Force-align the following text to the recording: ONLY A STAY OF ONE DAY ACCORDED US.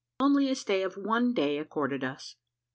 ONLY 0.19 0.49
A 0.49 0.55
STAY 0.55 0.81
OF 0.81 0.97
ONE 0.97 1.31
DAY 1.31 1.59
ACCORDED 1.59 2.03
US. 2.03 2.35